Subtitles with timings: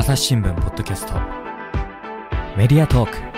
[0.00, 1.12] 朝日新聞ポッドキャスト。
[2.56, 3.29] メディアトーク。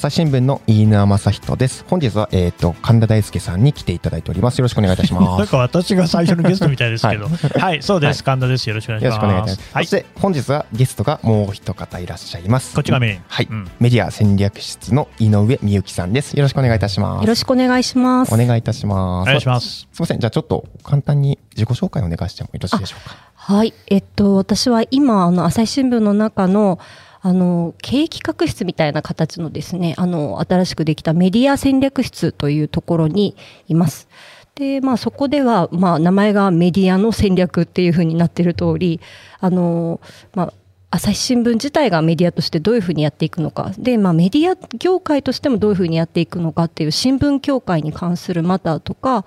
[0.00, 1.84] 朝日新聞の飯沼正人です。
[1.86, 4.58] 本日は、えっ、と、神田大輔さんに来ていただいております。
[4.58, 5.24] よろしくお願いいたします。
[5.40, 7.28] なんか私が最初のゲストみたいですけど、
[7.60, 8.66] はい、そうです、神田です。
[8.66, 9.56] よろしくお願いしよろしくお願いいます。
[9.58, 9.74] たします。
[9.74, 12.74] はいそし、て、本日はゲストがもう一方いらっしゃいます。
[12.74, 13.20] こっちがメイン。
[13.28, 16.32] はい、うんメディア戦略室の井上美幸さんです。
[16.32, 17.20] よろしくお願いいたします。
[17.20, 18.32] よろしくお願いします。
[18.32, 19.24] お願いいたします。
[19.24, 19.66] お願いします。
[19.66, 20.20] すみません。
[20.20, 23.16] じゃあちょっと簡単に自己紹介をお願いしてもよろしいでしょうか。
[23.34, 23.74] はい。
[23.88, 26.78] えっと、私は今、あの、朝日新聞の中の、
[27.22, 33.36] あの、経営企画室みたいな形のですね、あの、新しくできたメディア戦略室というところに
[33.68, 34.08] います。
[34.54, 39.00] で、まあそこでは、まあ名前がメディアの戦略っていうふうになってる通り、
[39.38, 40.00] あの、
[40.34, 40.52] まあ、
[40.92, 49.24] 朝日新聞自体がメディアとしてどういうふうにやっていくのかで、まあ、メディア業界としてもどういうふうにやっていくのかっていう新聞協会に関するマターとか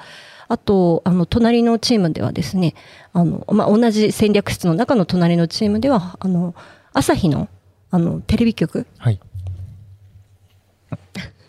[0.49, 2.75] あとあの隣のチームではですね
[3.13, 6.53] あの、まあ、同じ戦略室の中の隣のチームではあの
[6.91, 7.47] 朝日の
[7.93, 8.87] あのテレビ局。
[8.97, 9.19] はい。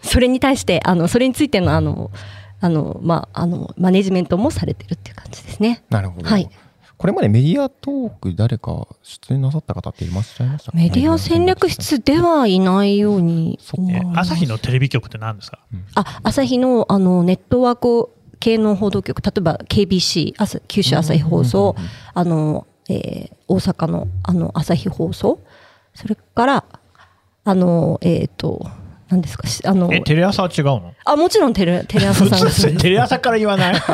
[0.02, 2.10] それに対してあのそれについてのあの
[2.60, 5.82] あの、まあ、あのマネジメントもされてるっていう感じですね。
[5.88, 6.28] なるほど。
[6.28, 6.48] はい。
[6.96, 10.72] これまでメディアトーク誰か出演なさった方っていらっしゃいました？
[10.72, 13.58] かメディア戦略室ではいないように。
[13.72, 15.58] 思いえます朝日のテレビ局って何ですか？
[15.94, 21.74] あ朝日のあのネットワーク系の報道局例えば KBC 朝九州朝日放送
[22.12, 25.38] あの、えー大阪のあの朝日放送
[25.94, 26.64] それから
[27.44, 28.66] あのえっ、と
[29.08, 30.94] 何ですかしあのえ、テレ朝は違うの？
[31.04, 33.74] あもちろんテレテレ朝普さんが通 テレ朝から言わない？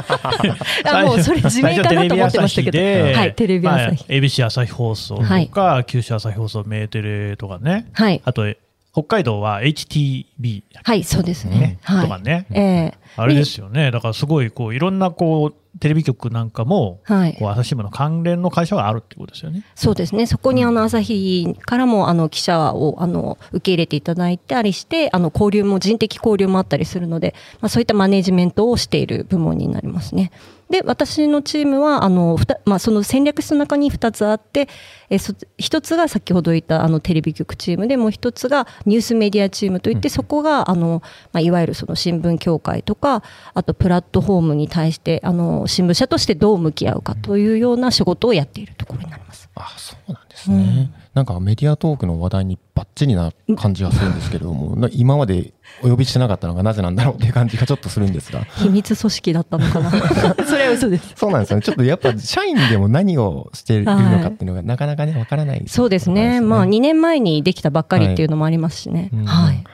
[0.86, 2.78] あもうそれ自明かなと思ってましたけど。
[2.78, 3.14] 最初テレビ朝日で。
[3.16, 3.84] はいテレビ朝日。
[3.86, 7.86] まあ ABC 朝日放送とか、九州朝日放送、メーテレとかね。
[7.92, 8.20] はい。
[8.24, 8.44] あと、
[8.92, 12.02] 北海道は HTB はいそうですね、はい。
[12.04, 12.46] とかね。
[12.50, 13.90] ええあれですよね。
[13.90, 19.64] だからすごい、こう、いろんな、こう、テレビ局なんかも、はいこう、朝日新聞の関連の会社があるってことですよね。
[19.74, 20.26] そうですね。
[20.26, 30.30] そこにあの朝日からもあの記者をあの受け入れていただいたりして、あの交流も人的交流もあったりするので、まあそういったマネジメントをしている部門になりますね。
[30.70, 34.68] で、私のチームはあのふたまあその戦略室の中に2つあって、
[35.10, 49.50] えそ一つが先ほど言ったあのテレビ局チームで、もう一つがニュースメディアチームといって、そこがあのまあいわゆるその新聞協会とか、あとプラットフォームに対してあの新聞社としてどう向き合うかというような仕事をやっているところになります。
[49.56, 58.44] あそうなんですね、なんかメディアトークの話題にバッチリな感じがするんですけれども、 な今までお呼びしてなかったのがなぜなんだろうっていう感じがちょっとするんですが。
[58.58, 59.90] 秘密組織だったのかな？
[60.46, 61.12] それは嘘です。
[61.16, 61.62] そうなんですよね。
[61.62, 66.40] ちょっとやっぱ社員でも何をしているのかっていうのがなかなかねわからないそうですね。
[66.40, 69.10] まあ2年前にできたばっかりっていうのもありますしね。
[69.12, 69.64] うんはい、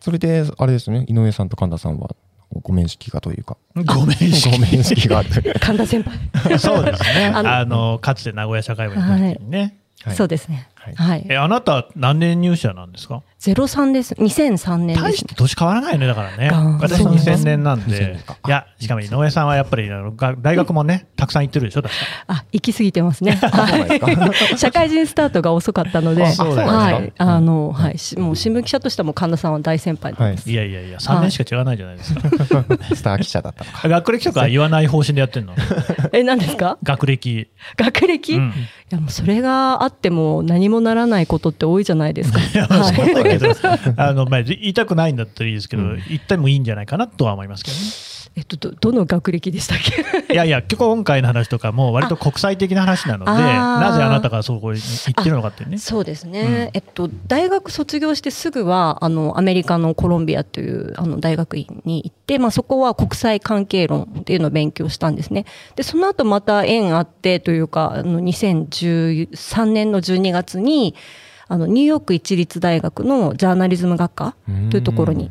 [0.00, 1.04] それであれですね。
[1.06, 2.10] 井上さんと神田さんは
[2.50, 3.56] ご面識がというか。
[3.76, 5.28] ごめんご面識がある
[5.60, 7.26] 神田先輩、そうですね。
[7.34, 9.76] あのあの、かつて名古屋社会部にいた時にね。
[10.04, 10.16] はい。
[10.16, 10.94] そうですねはい。
[10.94, 13.22] はい、え、あなた何年入社なんですか？
[13.42, 14.14] ゼロ三です。
[14.14, 16.48] 2003年です大して年変わらないね、だからね。
[16.80, 18.20] 私そう2000年なん2000で。
[18.46, 22.00] いや、しかも井上さんはやっぱりあのが大学もね、たくさん行ってるでしょ、確か。
[22.28, 23.40] あ行き過ぎてますね。
[24.56, 27.12] 社会人スタートが遅かったのではい。
[27.18, 27.98] あのはい。
[27.98, 30.54] しもう新聞記者としても神田さんは大先輩はいです、い。
[30.54, 32.20] やいやいや、3年しか違わないじゃないですか。
[32.94, 33.88] スター記者だったのか。
[33.88, 35.54] 学歴とか言わない方針でやってんの？
[36.12, 36.78] え何ですか？
[36.84, 37.48] 学歴。
[37.76, 38.50] 学歴、うん。
[38.50, 42.38] いやもうそれがあっても何もならないことって多いじゃないですか。
[43.38, 43.54] けど、
[43.96, 47.82] あの、 まあ、言いたくないんだったらいいですけど、言ってもいいんじゃないかなとは思いますけどね。
[48.34, 49.78] えっとどどの学歴でしたっ
[50.26, 50.32] け？
[50.32, 55.76] いやいや、今回の話とかも割と国際的な話なので、なぜあなたがそこに行ってるのかってね。
[55.76, 56.40] そうですね。
[56.40, 65.44] うんえっと大学卒業してすぐはあのアメリカのコロンビアというあの大学院に行って、まあそこは国際関係論っていうのを勉強したんですね。
[65.76, 70.94] でその後また縁あってというかあの2013年の12月に
[71.52, 74.34] あのニューヨーク一律大学のジャーナリズム学科
[74.70, 75.30] というところに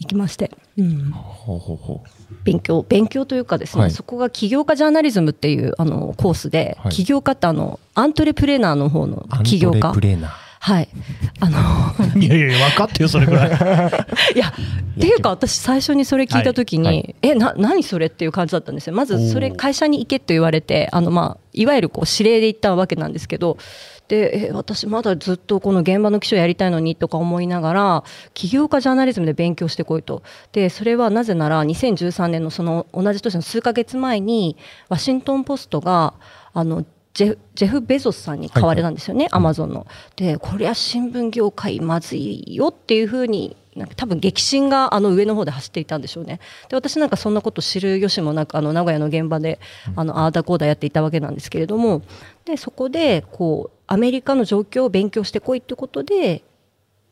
[0.00, 0.50] 行きまして。
[0.76, 1.12] うん。
[1.12, 2.34] ほうほうほう。
[2.42, 3.90] 勉強勉強というかですね、はい。
[3.92, 6.92] そこが起業家ジャーナリズムっていうあのコースで、はい。
[6.92, 9.92] 起業家ってあのアントレプレーナーの方の起業家
[10.64, 10.88] はい。
[11.40, 11.58] あの
[12.18, 13.50] いやいやいや、分かってよ、それぐらい。
[14.34, 16.96] いやっていうか私最初にそれ聞いた時に、はい。
[16.96, 17.16] はい。
[17.20, 18.94] えな何それっていう感じだったんですよ。
[18.94, 23.58] まずそれ会社に行けと言われてあの、まあ、いわゆるこう指令で行ったわけなんですけど
[24.08, 30.22] でえ私まだずっとこの現場の記者やりたいのにとか思いながら起業家ジャーナリズムで勉強してこいと。
[30.52, 34.56] でそれはなぜなら2013年のその同じ年の数ヶ月前に
[34.88, 36.14] ワシントン・ポストが
[36.54, 39.86] あのジェフジェフ・ベゾスさんに買われたんですよね、アマゾンの。
[40.16, 46.40] でこりゃ新聞業界まずいよっていうふうになんか多分激震があの上の方で走っていたんでしょうね。
[46.68, 49.60] で私なんかそんなこと知る由もなくあの名古屋の現場で
[49.94, 52.02] あのああだこうだやっていたわけなんですけれども。
[52.44, 56.42] でそこでこうアメリカの状況を勉強してこいってことで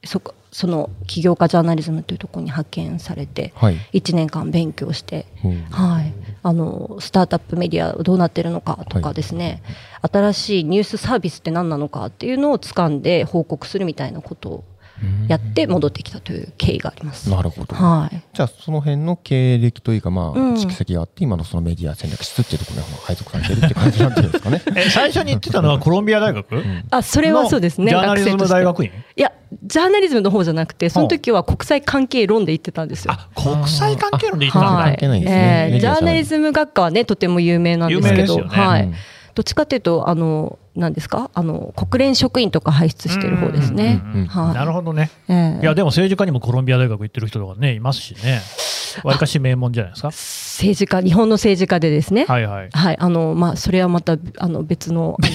[0.05, 3.77] そこその起業家ジャーナリズムというところに派遣されてはい。
[3.93, 5.27] 1年間勉強して。
[5.45, 5.49] う。
[5.49, 6.13] んはい、
[6.45, 9.63] あのスタートアップメディアどうなってるのかとはいかですね、
[10.01, 14.65] 新しいニュースサービスって何なのかっていうのを掴んで報告するみたいなことを
[15.29, 17.31] やって戻ってきたという経緯があります。
[17.31, 17.75] なるほど。
[17.75, 20.55] はい、じゃあその辺の経歴というかまあうん。
[20.55, 24.63] 蓄積があって今のそのメディア戦略室っていうところに配属されてるって感じなんていうんですかね。
[24.77, 26.47] え最初に言ってたのはコロンビア大学、
[26.91, 27.91] あそれはそうですね。
[27.91, 28.91] ジャーナリズム大学院？
[29.17, 29.33] いや
[29.65, 33.13] ジャーナリズムの方じゃなくてその時は国際関係論で言ってたんですよ。
[33.13, 34.91] あ国際関係論で言ってたんだ、はい。
[34.93, 35.69] 関係ないですね。
[35.73, 38.51] えージャーナリズム学科はねとても有名なんですけど、有名ですよね。
[38.51, 38.85] はい。
[38.85, 38.95] うん。
[39.35, 41.31] どっちかというとあの何ですか？
[41.35, 44.03] あの国連職員とか輩出してる方ですね。
[44.35, 45.11] なるほどね。
[45.29, 48.41] ええいや、でも政治家にもコロンビア大学行ってる人とかね、いますしね。
[49.05, 50.09] わりかし名門じゃないですか？
[50.09, 52.25] 政治家日本の政治家でですね。
[52.27, 52.69] はいはい。
[52.73, 55.27] はい、あのまあそれはまたあの別のあ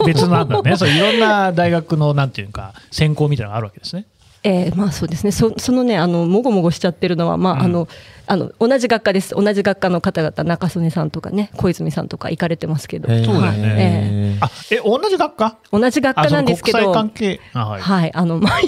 [0.00, 0.76] の 別なんだね。
[0.76, 4.06] そういろんな大学のなんていうか専攻みたいなのがあるわけですね。
[4.42, 5.32] えーまあそうですね。
[5.32, 7.88] そそのねあのもごもごしちゃってるのはまあ、うんあの
[8.26, 9.34] あの同じ学科です。
[9.34, 15.58] 同じ学科の方々中曽根さんとかね小泉さんとか行かれてますけど、そうだよねへーあ、え、同じ学科？
[15.72, 17.40] 同じ学科なんですけど、あその国際関係？
[17.54, 17.82] あはい。
[17.82, 18.66] はいあのまあい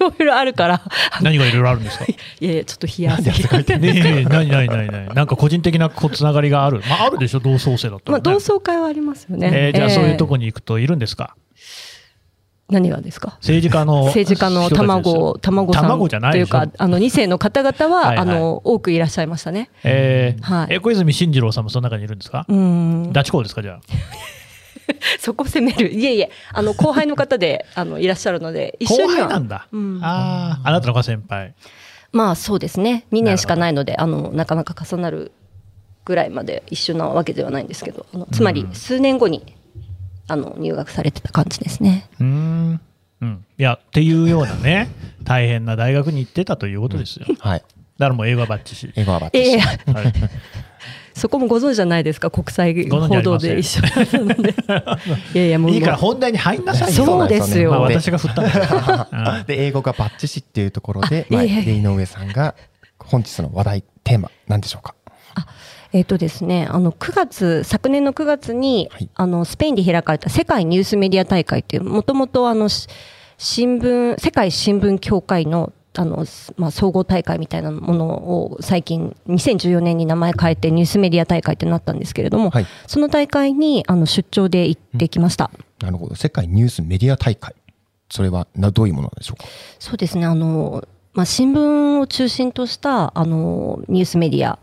[0.00, 0.82] ろいろあるから
[1.22, 2.04] 何がいろいろあるんですか？
[2.10, 3.78] いやいやちょっと冷や汗が。
[3.78, 5.14] ねえ、何何何何？
[5.14, 6.82] なんか個人的なこうつながりがある。
[6.90, 8.22] まあ、あるでしょ、同窓生だったら、まあね。
[8.24, 9.50] 同窓会はありますよね。
[9.54, 11.36] えーじゃあそういうとここに行くといるんですか？
[12.70, 13.36] 何がですか？
[13.42, 15.38] 政治家の政治家の卵よ。
[15.40, 18.18] 卵さん卵じゃないというかあの2世の方々ははいはい。
[18.18, 19.70] あの多くいらっしゃいましたね。
[19.84, 20.74] えーはい。
[20.74, 23.12] え小泉進次郎さんもその中にいるんですか、うん。
[23.12, 23.80] ダチ公ですかじゃあ？
[25.20, 25.90] そこ責める。
[25.92, 26.30] いえいえ。
[26.52, 29.26] あの後輩の方であのいらっしゃるので一緒後には。
[29.28, 30.00] 輩なんだ、うん。
[30.02, 31.54] あああなたのが先輩。
[32.12, 33.06] まあそうですね。
[33.12, 35.32] 2年しかないのであのなかなか重なる
[36.04, 39.54] ぐらいまで一緒なわけではないんですけどつまり数年後に
[40.28, 42.08] あの入学されてた感じですね。
[42.20, 42.80] うーん。
[43.20, 43.44] うん。
[43.58, 44.88] いやっていうようなね
[45.24, 47.62] 大変な大学に行ってたということですよ、だかはい。
[47.98, 49.58] らもう英語はバッチし、英語はバッチリええ。
[49.58, 50.12] はい、
[51.14, 52.30] そこもご存知じゃないですか？
[52.30, 53.88] 国際報道で一緒な
[54.34, 54.54] ので。
[55.34, 57.04] いやいやもういいから本題に入んなさいよ。
[57.06, 57.70] そうですよ。
[57.70, 59.44] まあ、私が振ったんだよ、うん。
[59.46, 61.54] で英語がバッチシっていうところで、あいえいえ。
[61.56, 62.54] はいで井上さんが
[62.98, 64.94] 本日の話題テーマなんでしょうか？
[65.94, 72.88] えっ、とですね、あの9月昨年の9月に、はいあのスペインで開かれた世界ニュースメディア大会っていうもともとあのし
[73.38, 76.24] 新聞世界新聞協会のあの、
[76.56, 85.52] まあ、総合大会みたいなものを最近2014年に名前変えてニュースメディア大会ってなったんですけれども、はいその大会にあの出張で行ってきました。
[85.80, 86.16] なるほど。
[86.16, 87.54] 世界ニュースメディア大会。
[88.10, 89.46] それはなどういうものなんでしょうか？
[89.78, 94.58] そうですねあの、まあ、新聞を中心としたあのニュースメディア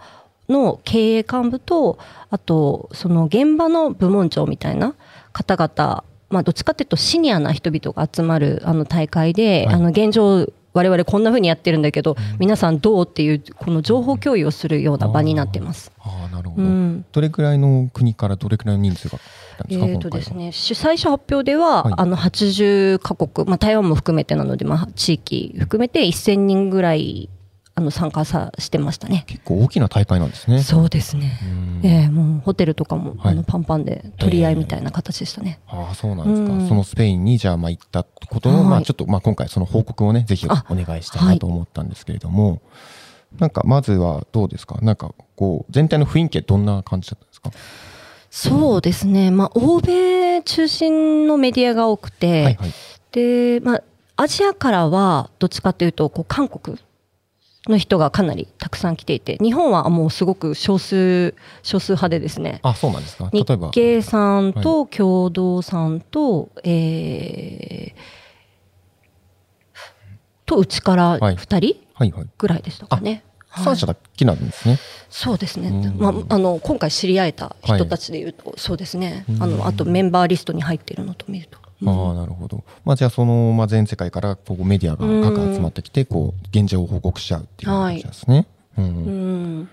[0.52, 1.98] の経営幹部と
[2.30, 4.96] あとその現場の部門長みたいな
[5.34, 15.92] 方々、まあ、どっちかというとシニアな人々が集まるあの大会で、はいあの現状我々こんな風にやってるんだけど、皆さんどうっていうこの情報共有をするような場になってます。
[16.00, 16.64] ああ、なるほど。
[16.64, 19.20] うんどれくらいの国からどれくらいの人数が
[19.70, 20.10] えーと。
[20.10, 27.30] ですね、主最初発表では、はいあの80カ国、まあ、台湾も含めてなので、まあ、地域含めて1000人ぐらい
[27.74, 29.24] あの参加さしてましたね。
[29.28, 30.62] 結構大きな大会なんですね。
[30.62, 31.40] そうですね。
[31.42, 35.60] うんええもうホテルとかも、はいあのパンパンで取り合いみたいな形でしたね。
[35.68, 36.54] ああ、そうなんですか。
[36.54, 42.62] うんそのスペインにじゃあまあ行ったことの、はいまあちょっとまあ今回その報告をね、ぜひおあ願いしたいなと思ったんですけれども、
[43.40, 44.78] なんかまずはどうですか？
[44.82, 47.52] なんかこう全体の雰囲気はどんな感じだったんですか？
[48.30, 49.30] そうですね。
[49.30, 52.74] まあ、欧米中心のメディアが多くて、はいはい。
[53.12, 53.84] で、まあ、
[54.16, 56.78] アジアからはどっちかというと、こう、韓国
[57.70, 63.30] の人がかなりたくさん来ていて、日本はもうすごく少数、少数派でですね、あ、そうなんですか？
[63.32, 63.70] 例日えば。
[63.70, 68.22] 経さんと共同さんと、えー
[70.46, 71.36] とうちからはい。
[71.36, 72.28] 2人はいはい。
[72.38, 73.12] ぐらいでしたかね。
[73.48, 74.80] はい3社だけなんですね。
[75.10, 75.98] そうですね、うん。
[75.98, 79.26] まあ、あの今回知り合えた人たちでいうと、そうですね。
[79.42, 82.64] あのあとメンバーリストに入っているのと見ると、ああ、なるほど。
[82.86, 88.48] まあじゃあその、まあ全世界からこうメディアが各集まってきて、こう、現状を報告しちゃうっていう感じですね。
[88.78, 89.70] うんうん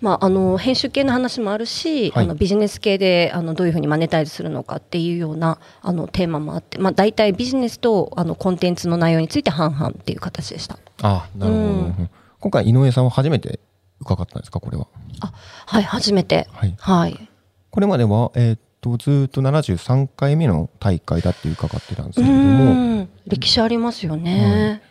[0.00, 10.78] まあ、あの編集系の話もあるし、はいあのビジネス系であのどういうふうにマネタイズするのかっていうようなあのテーマもあって、まあ、大体ビジネスとあのコンテンツの内容について半々っていう形でした。
[11.02, 11.64] ああ、なるほど。
[11.64, 13.58] うんうん今回井上さんは初めて
[13.98, 14.86] 伺ったんですかこれは？
[15.18, 15.32] あ
[15.66, 16.74] はい初めて、はい。
[16.78, 17.28] はい、
[17.70, 23.08] これまでは、えーっと、ずーっと73回目の大会だって伺ってたんですうけれども、ん。
[23.26, 24.82] 歴史ありますよね。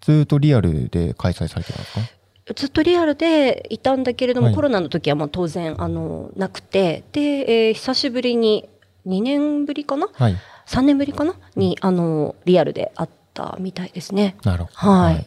[0.00, 2.00] ずっとリアルで開催されてたんですか？
[2.54, 4.54] ずっとリアルでいたんだけれども、はい。
[4.54, 7.02] コロナの時はもう当然あのなくて。
[7.12, 8.68] で、えー久しぶりに
[9.06, 10.08] 2年ぶりかな？
[10.12, 10.36] はい。
[10.68, 11.34] 3年ぶりかな？
[11.56, 14.36] にあのリアルであったみたいですね。
[14.44, 14.92] なるほど。
[14.92, 15.26] はい。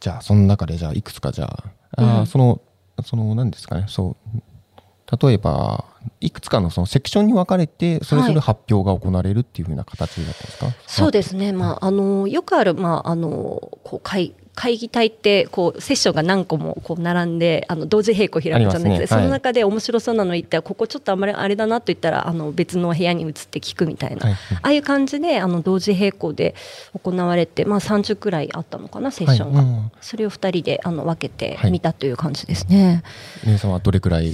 [0.00, 1.64] じゃあ、その中で、じゃあ、いくつか、じゃあ、
[1.96, 2.26] あーうん。
[2.28, 2.60] その、
[3.04, 4.16] その、何ですかね、そ
[5.20, 5.84] う、例えば、
[6.20, 18.84] いくつかのそのセクションに分かれて、それぞれ発表が行われるっていうふうな形だったんですか、そうですね、まあ、あのよくある、まあ、あのこう会会議体ってこうセッションが何個もこう並んであの同時並行開くじゃないですか。
[18.88, 18.90] ね。
[18.96, 19.06] はい。
[19.06, 24.34] その中で面白そうなの言ったらここちょっとあんまりあれだなと言ったらあの別の部屋に移って聞くみたいな、はい。
[24.34, 26.56] ああいう感じであの同時並行で
[27.00, 29.68] 行われて、まあ、30くらいあったのかなセッションが、はい。
[29.68, 31.70] うんそれを2人であの分けてはい。
[31.70, 33.04] 見たという感じですね。
[33.44, 34.32] 皆さんはどれくらい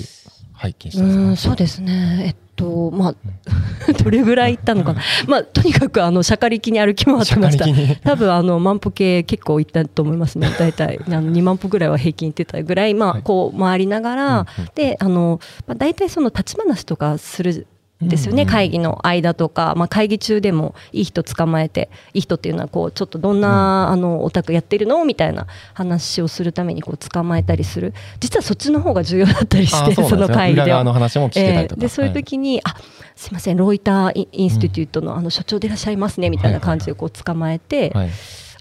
[0.55, 3.15] 拝見したんそうですね、えっと、まあ、
[4.03, 4.93] どれぐらい行ったのか。
[4.95, 7.67] な、まあ、とにかくあのしゃかりきに歩き回ってました
[8.03, 13.23] 多分あの万歩計結構行ったと思いますね、大体あの2万歩ぐらいは平均行ってたぐらい、まあ、はい。
[13.23, 14.71] こう回りながら、うんうん。
[14.75, 17.67] であのまあ、大体その立ち話とかするん
[18.09, 25.05] ですよね、うんうん会議の間とか、まあ、会議中でもいい人捕まえて、いい人っていうのはこうちょっとどんな、あのオタクやってるの？
[25.05, 30.67] みたいな話をするためにこう捕まえたりする、実はそっちの方が重要だったりして、その会議では。
[30.67, 31.79] 裏側の話も聞けたりとか。
[31.79, 32.77] えーでそういう時に、あ
[33.17, 38.11] すいませんロイターインスティテュートの,、あの所長でいらっしゃいますねみたいな感じでこう捕まえて、はい、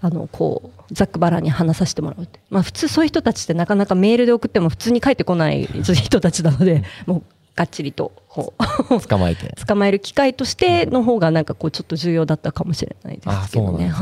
[0.00, 7.22] あのこうざっくばらんに話させてもらうまあ、普通そういう人たちってなかなかメールで送っても普通に返ってこない人たちなのでもう
[7.54, 8.52] がっちりとこ
[8.90, 9.54] う捕まえて。
[9.64, 13.92] 捕まえる機会としての方がなんかこうちょっと重要だったかもしれないであすけどね。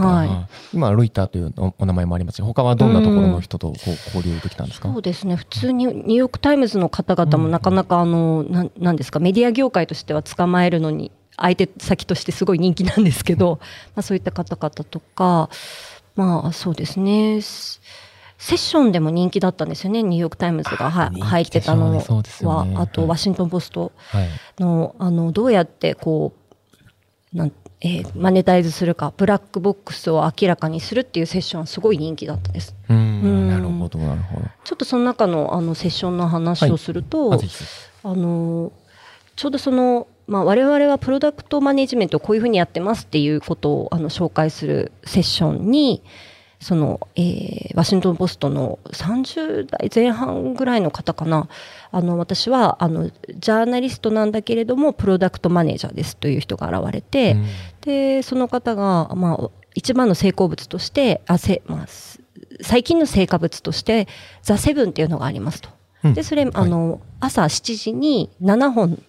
[0.73, 5.37] 今、ロイターというおお名前もありますし、他はどんなところの人とこう交流できたんですか、そうですね。
[5.37, 13.59] 普通にニューヨーク・タイムズの方々もなかなかあのなんなんですかメディア業界としては捕まえるのに相手先としてすごい人気なんですけど、
[13.95, 15.51] まあ、そういった方々とか
[16.15, 17.41] まあそうですね
[18.43, 24.29] セセッションでも人気だったんですよねニューヨーク・タイムズが入ってたのは、ねあとはいワシントン・ポストはい。
[24.59, 26.33] のあのどうやってこ
[27.33, 32.75] うなんえーマネタイズするかブラックボックスを明らかにするっていうセッションはすごい人気だったです。
[32.89, 34.47] ううんん、なるほど、なるほど。
[34.65, 37.71] ちょっとその中のあのセッションの話をすると、あぜひぜひ
[38.03, 38.73] あの
[39.37, 46.03] ちょうどその、まあ、我々はプロダクトマネジメントをこういうふうにやってますっていうことをあの紹介するセッションに
[46.63, 51.49] その、えーワシントン・ポストの30代前半ぐらいの方かな。
[51.91, 57.47] あの私はあのジャーナリストなんだけれどもプロダクトマネージャーですという人が現れて、うん。
[57.81, 62.21] でその方が、まあ、一番の成功物としてあせ、まあ、す
[62.61, 64.07] 最近の成果物として
[64.43, 65.71] 「ザ・セブンっていうのがありますと。
[66.05, 66.15] うん。
[66.15, 69.03] でそれ、あの朝7時に7本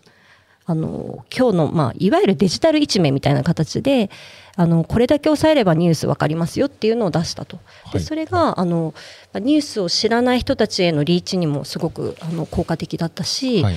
[0.65, 4.09] あの今日の、まあ、いわゆるデジタル一面みたいな形で
[4.55, 7.57] あのこれだけ押さえればニュース分かりますよっていうのを出したと。
[7.83, 8.93] はいでそれがあの
[9.33, 13.75] まあニュースを知らない人たちへのリーチにもすごくあの効果的だったし、はい。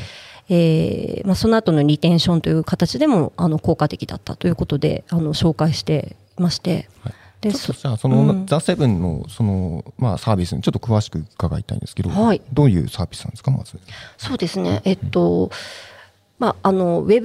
[0.49, 13.79] えーまあ、その後のリテンションという形でもあの効果的だったということであの紹介していまして、はいでちょっとそじゃあ、その、うんザ・セブンの、その、まあ、サービスにちょっと詳しく伺いたいんですけど、はいどういうサービスなんですか、まず。
[14.17, 15.51] そうですね、えっと
[16.39, 17.21] まあ、あのウェ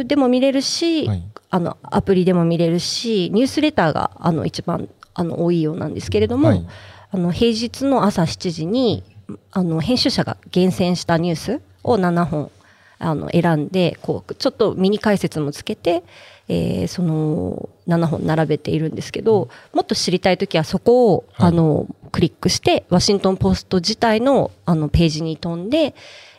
[0.00, 1.22] ブでも見れるし、はい。
[1.50, 6.66] あのアプリでも見れるしニュースレターがあの一番あの多いようなんですけれども、はい。
[7.10, 9.02] あの平日の朝7時に
[9.50, 12.50] あの編集者が厳選したニュースを7本
[12.98, 16.02] あの選んでこうちょっとミニ解説もつけて、
[16.48, 21.48] えーその7本並べているんですけどもっと知りたい時はそこを、はい。
[21.48, 25.94] あのクリックしてワシントン・ポスト自体のあのページに飛んで、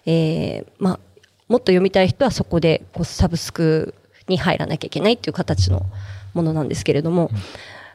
[0.05, 0.99] えーまあ、
[1.49, 3.93] もっと読みたい人はそこでこうサブスク
[4.27, 5.81] に入らなきゃいけないっていう形の
[6.33, 7.31] ものなんですけれども、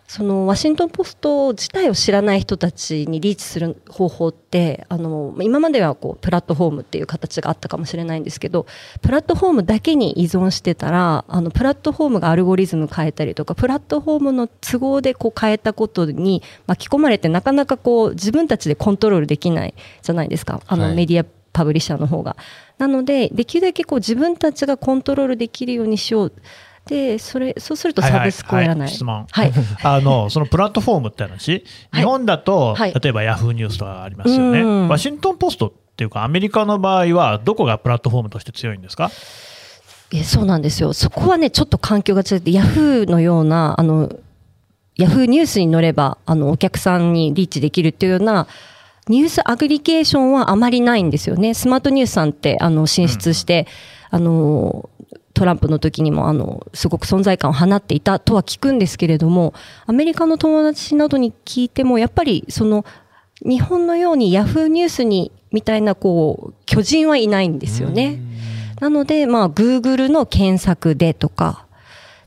[0.06, 8.66] そのワシントン・ポスト自体を知らない人たちにリーチする方法ってあの今まではこうプラットフォームっていう形があったかもしれないんですけど
[9.00, 20.60] プラットフォームだけに依存してたらあのプラットフォームがアルゴリズム変えたりとかプラットフォームの都合でこう変えたことに巻き込まれてなかなかこう自分たちでコントロールできないじゃないですか。
[20.66, 20.94] あのはい。
[20.94, 22.36] メディアパブリッシャーの方が。
[22.76, 26.32] なのでできるだけこう自分たちがコントロールできるようにしよう。
[26.86, 28.88] でそれそうするとサブスクをやらない。
[28.88, 29.52] は質問、はい。
[29.82, 32.02] あのそのプラットフォームって話、はい。
[32.02, 32.92] 日本だと、はい。
[32.92, 34.88] 例えばヤフーニュースとかありますよね、うん。
[34.88, 39.10] ワシントン・ポストっていうか、アメリカの場合は、どこがプラットフォームとして強いんですか？
[40.12, 40.92] えそうなんですよ。
[40.92, 44.10] そこはね、ちょっと環境が違って、ヤフーのような、あの、
[44.96, 48.46] ヤフーニュースに乗れば、あの、お客さんにリーチできるっていうような、
[49.08, 51.54] ニュースアグリケーションはあまりないんですよね。
[51.54, 53.66] スマートニュースさんって、あの、進出して、
[54.10, 54.88] あの、
[55.34, 59.52] トランプの時にもあのすごく存在感を放っていたとは聞くんですけれども
[59.84, 62.84] アメリカの友達などに聞いてもやっぱりその
[63.42, 68.20] 日本のようにヤフーニュースにみたいなこう巨人はいないんですよね。
[68.80, 71.66] なので、まあ、Google の検索でとか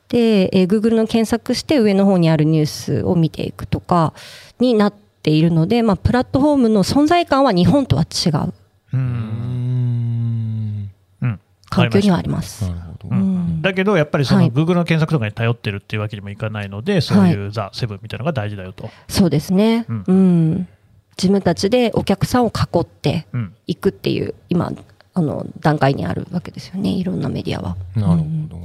[0.09, 4.13] で、えー、Google の検索して上の方にあるニュースを見ていくとか
[4.59, 8.53] になっているので、まあ、プラットフォームの存在感は日本とは違う。
[8.93, 10.89] うん
[11.21, 12.63] うん環境にはあります。
[12.65, 18.89] なるほど、うんだけど、やっぱりそのはい Google の検索とかに頼ってるっていうわけにもいかないので、そういうザ・セブンみたいなのが大事だよと。
[19.09, 19.85] そうですね。
[19.89, 20.67] ううんん。
[21.17, 24.71] 自分たちでお客さんを囲ってうんいくっていう、今、
[25.13, 26.89] あの、段階にあるわけですよね。
[26.89, 27.75] いろんなメディアは。
[27.95, 28.57] なるほうんど、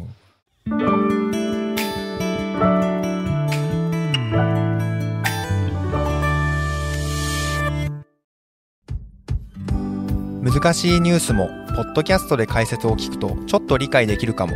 [10.43, 11.47] 難しいニュースも
[11.77, 14.55] ポッドキャストで解説を聞くとちょっと理解できるかも。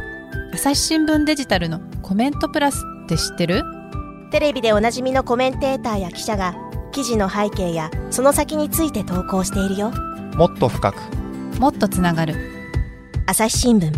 [0.52, 3.62] 朝日新聞デジタルのコメントプラスって知ってる？
[4.32, 6.56] テレビでおなじみのコメンテーターや記者が
[6.90, 9.92] 記事の背景やその先について投稿しているよ。
[10.34, 10.96] もっと深く。
[11.60, 12.34] もっとつながる。
[13.28, 13.92] 朝日新聞。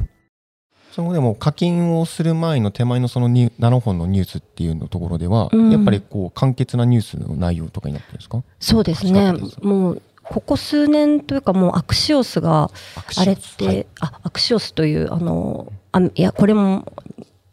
[0.92, 5.70] そのでも課金をする前の手前のそのニュ7本のニュースっていうのところでは、うん。
[5.70, 8.42] やっぱりこう簡潔なニュースの内容とかになってるんですか？
[8.60, 9.32] そうですね。
[9.62, 12.70] もう、ここ数年というかもうアクシオスが、
[13.16, 13.86] あれって、はい。
[14.00, 16.92] あ、アクシオスという、あの、あいや、これも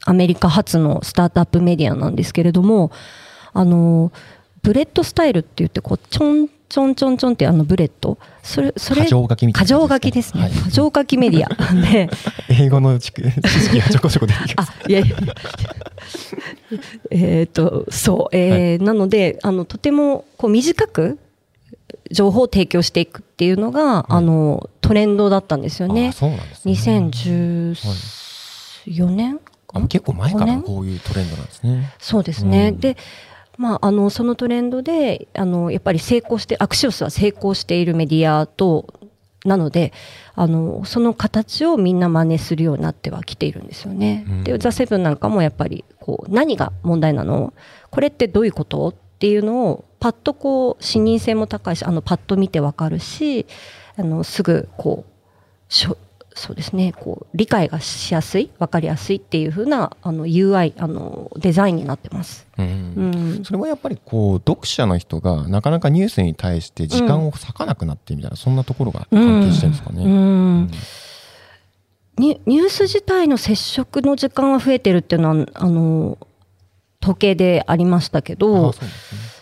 [0.06, 2.92] アメリカ初のスタートアップメディアなんですけれども、
[3.54, 4.12] あの、
[4.62, 8.18] bullet style って言って、こう、ちょんちょんちょんちょんってあの bullet。
[8.44, 10.44] それ、それ、箇条書きみたいな箇条感じ書きですね。
[10.44, 10.52] はい。
[10.52, 11.74] 箇条書きメディア。
[11.92, 12.10] で、
[12.50, 14.72] 英語の知識知識がちょこちょこ出てきます。
[14.72, 15.18] あ、いやいや。
[17.12, 21.20] えっと、そう、えーなので、あの、とても、こう、短く、
[22.12, 26.12] 情報を提供していくっていうのが、あの、トレンドだったんですよあね。
[26.12, 26.74] そうなんですね。
[26.74, 29.40] 2014年
[29.74, 30.58] あ結構前か5年？
[30.58, 31.94] らこういうトレンドなんですね。
[32.00, 32.70] そうですね。
[32.70, 32.80] うん。
[32.80, 32.98] で、
[33.58, 38.94] まあ、あの、そのトレンドで、あの、やっぱり成功して、アクシオスは成功しているメディアと、
[39.46, 39.94] なので、
[40.34, 44.26] あの、その形をみんな真似するようになってはきているんですよね。
[44.28, 44.44] うん。
[44.44, 47.54] で、ザ・セブンなんかもやっぱり、こう、何が問題なの？
[47.92, 48.94] これってどういうこと？
[49.26, 53.48] っていうのを、パッとこう、視認性も高いし、あの、パッと見てわかるし、
[53.98, 55.98] あの、すぐ、こう、しょ
[56.36, 62.46] そうですね、こう、理解がしやすい、わかりやすいっていう風な、あの、UI、あの、デザインになってます。
[62.60, 63.44] うんうん。
[63.44, 70.04] それはやっぱりこう読者の人がなかなかニュースに対して時間を割かなくなってみたいな、そんなところが関係してるんですかね。
[70.04, 70.16] うんう
[70.66, 70.72] ん
[72.18, 76.18] ニニュース自体の接触の時間が増えてるっていうのはあの
[77.06, 78.78] 統計でありましたけあどね。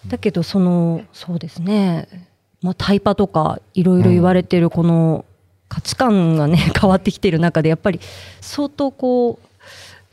[0.08, 2.10] だけどそのそうですね、
[2.62, 5.24] まあ、タイパとかいろいろ言われてるこの
[5.70, 8.02] 価値観がね 変わってきてる中でやっぱり
[8.42, 9.40] 相当こ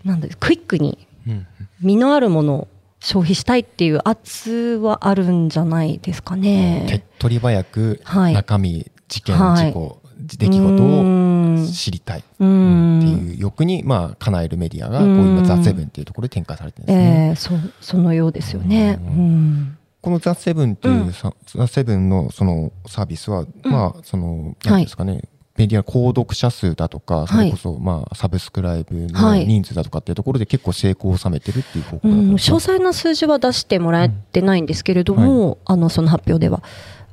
[0.05, 1.47] うなんだクイックにうん
[1.81, 2.69] 身のあるものを
[3.01, 7.05] 消費したいっていう圧はあるんじゃないですか手っね。
[7.19, 8.35] 取り早くはい。
[8.35, 9.69] 中身、事件、はい。
[9.69, 10.00] 事故、
[10.37, 12.25] 出来事を知りたい。
[12.39, 12.99] ううん。
[12.99, 15.39] んっていう欲に、まあ、叶えるメディアが、こううん。
[15.39, 17.27] 今、ザ・セブンっていうところで展開されてるんですね。
[17.29, 18.99] ええそうそのようですよね。
[19.01, 19.77] ううん。
[20.01, 25.23] このザ・セブンっていうさ、ザ・セブンのそのサービスは、まあ、その、なんですかね、
[25.57, 29.47] メディア購読者数だとか、それこそ、まあ、サブスクライブのはい。
[29.47, 32.37] 人数だとかっていうところで結構成功を収めてるっていう報告うん、詳だったん。
[32.37, 36.63] ですか細な数字は出してもらえてないんですけれども、あのその発表では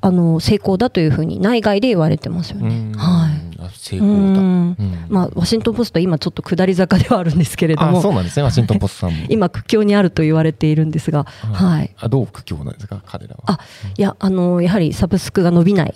[0.08, 2.70] あの成功だというふうに内外で言われてますよね。
[2.70, 2.92] うん。
[2.94, 3.48] はい。
[3.60, 4.14] あ成う功だ。
[4.14, 5.06] んうん。
[5.10, 9.26] まあ、ワシントン・ポスト、今ちょっと下り坂ではあるんですけれどあ、そうも、なんですね、ワシントン・ポストさんも。
[9.30, 13.42] 今、苦境にあると言われているんですが、はい、あどう苦境なんですか、彼らは。
[13.46, 13.60] あ
[13.98, 15.94] いやあの、やはりサブスクが伸びない、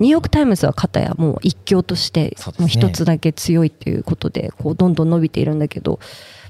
[0.00, 6.00] ニューヨーク・タイムズは片やもう一強としてもう一つだけ強いということでこうどんどん伸びているんだけど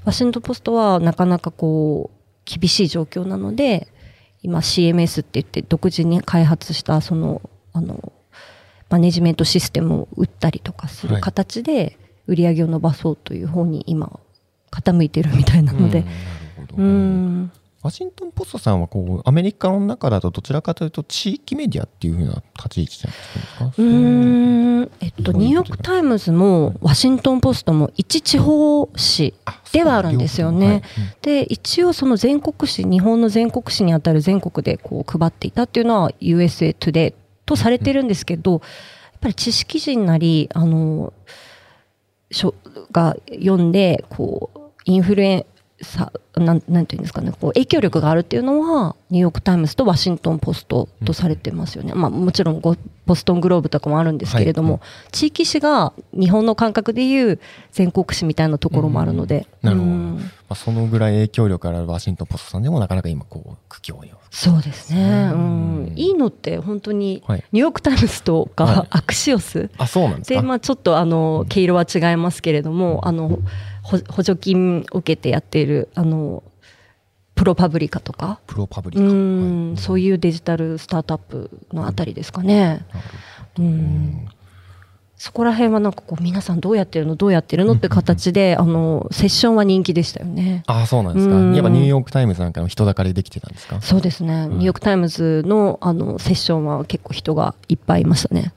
[0.03, 3.87] ワシントン・ポストはなかなかこう厳しい状況なので
[4.43, 7.41] 今 CMS って言って独自に開発したその
[7.73, 8.11] あの
[8.89, 11.21] マネジメントシステムを売ったりとかするはい。
[11.21, 11.97] 形で
[12.27, 14.19] 売り上げを伸ばそうという方に今
[14.71, 15.99] 傾いてるみたいなので。
[15.99, 17.51] うんなるほどうん
[17.83, 23.65] ワシントン・ポストさんはこうアメリカの中だとどちらかというと地域メディアっていうふうな立ち位置じゃないですか？
[23.65, 30.81] うーんえっと、ニューヨーク・タイムズもワシントン・ポストも一地方紙あではあるんですよね。
[31.21, 37.13] で一応その全国紙日本の全国紙にあたる全国でこう配っていたっていうのは USA Today
[37.45, 38.61] とされてるんですけど、やっ
[39.21, 41.13] ぱり知識人なりあの
[42.31, 42.55] しょ
[42.91, 45.45] が読んでこうインフルエ
[45.81, 54.81] さなんなんていうんですかねこう影響力があるっていうのはニューヨーク・タイムズとワシントン・ポストとされてますよね、まあ、もちろんごボストン・グローブとかもあるんですけれども、はい。
[55.13, 57.39] 地域紙が日本の感覚でいう
[57.71, 60.17] 全国紙みたいなところもあるので、なるほど、うん。
[60.17, 65.85] まあ、そのぐらい影響力あるワシントン・ポストさんでもなかなか今こう苦境にそうですね、ううん。
[65.85, 67.43] ん、いいのって本当にはい。
[67.53, 68.75] ニューヨーク・タイムズとはい。
[68.75, 70.41] か アクシオス、あそうなんですか？
[70.41, 73.39] でまあ、ちょっとあの毛色は違いますけれどもあのほ
[73.87, 76.43] 補助金を受けてやっているあの
[77.35, 78.39] プロパブリカとか？
[78.47, 79.77] プロパブリうん、はい。
[79.77, 82.85] そういうデジタルスタートアップのあたりですかね。
[83.59, 84.27] うん。
[85.15, 87.15] そこら辺はなんかこう皆さんどうやってるの？
[87.15, 87.73] どうやってるの？
[87.73, 90.63] って形であのセッションは人気でしたよね。
[90.67, 91.35] あそうなんですか。
[91.35, 91.53] うん。
[91.55, 93.81] やっぱニューヨーク・タイムズなんかの人だかりできてたんですか？
[93.81, 98.53] そうですね、ニューヨーク・タイムズのあのセッションは結構人がいっぱいいましたね。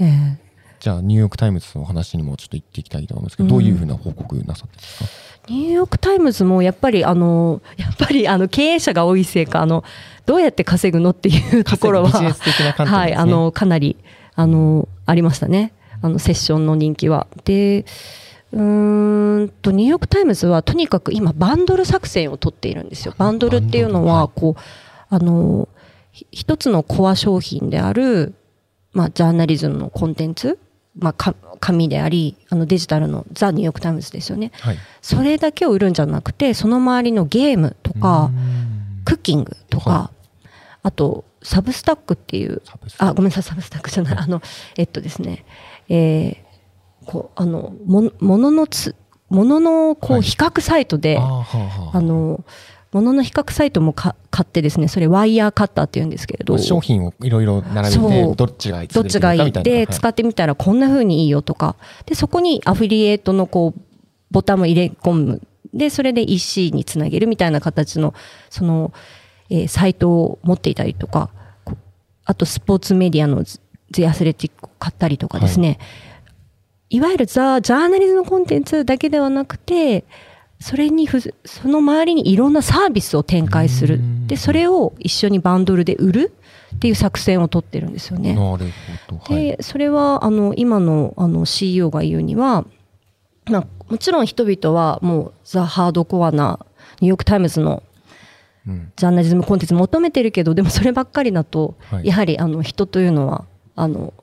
[0.00, 0.38] え
[0.82, 5.48] じゃあニューヨーク・タイムズの話にもちょっと行っていきたいと思うんですけど、どういうふうな報告なさってるんですか？
[5.48, 9.84] ニューヨーク・タイムズもやっぱりあの やっぱりあの経営者が多いせいかあの
[10.26, 12.34] どうやって稼ぐのっていうところはね。
[12.84, 13.96] はいあのかなり
[14.34, 15.72] あのありましたね。
[16.00, 17.28] あのセッションの人気は。
[17.44, 17.84] で
[18.50, 23.14] うーんとニューヨーク・タイムズはとにかく今バンドル作戦を取っているんですよ。
[23.16, 24.60] バンドルっていうのははこう
[25.14, 25.68] あの
[26.10, 28.34] ひ一つのコア商品である
[28.92, 30.58] まあジャーナリズムのコンテンツ
[30.96, 34.52] まあか紙でありあのデジタルのザ・ニューヨーク・タイムズですよね。
[34.60, 34.78] はい。
[35.00, 38.30] それだけを売るんじゃなくてその周りのゲームとか
[39.04, 40.10] クッキングとか、は
[40.82, 42.62] あとサブスタックっていう
[42.98, 44.16] あごめんなさいサブスタックじゃない。
[44.18, 44.42] あの
[44.76, 45.44] えっとですね
[45.88, 48.94] えーこうあのももののつ
[49.28, 50.20] もののこはい。
[50.20, 52.44] う比較サイトで、はあはああの
[52.92, 56.58] ものの比較サイトもか買ってですねそれワイヤーカッターって言うんですけれど。
[56.58, 59.52] 商品をいろいろ並べてどっちがどっちがいい。
[59.52, 61.76] で使ってみたらこんな風にいいよとか。
[62.04, 63.80] でそこにアフィリエイトのこう
[64.30, 65.42] ボタンを入れ込む。
[65.72, 68.12] でそれで EC につなげるみたいな形の
[68.50, 68.92] その、
[69.48, 71.30] えーサイトを持っていたりとか。
[71.64, 71.76] こ
[72.26, 73.42] あとスポーツメディアの
[73.90, 75.78] ゼアスレティックを買ったりとかですね、
[76.90, 80.04] い、わゆるザ・ジャーナリズムコンテンツだけではなくて
[80.62, 84.00] それにその周りにいろんなサービスを展開する。
[84.26, 86.32] でそれを一緒にバンドルで売る
[86.76, 88.34] っていう作戦を取ってるんですよね。
[88.34, 88.66] なる
[89.08, 89.34] ほど。
[89.34, 89.44] はい。
[89.56, 92.64] でそれはあの今のあの CEO が言うには、
[93.50, 96.64] まあ、もちろん人々はもうザ・ハードコアな
[97.00, 97.82] ニューヨーク・タイムズの
[98.66, 98.92] うん。
[98.94, 102.06] ジャーナリズムコンテンツ求めてるけどでもそればっかりだと、はい。
[102.06, 103.44] やはりあの人というのは
[103.74, 104.14] あの